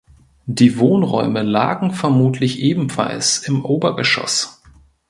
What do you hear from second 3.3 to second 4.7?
im Obergeschoss.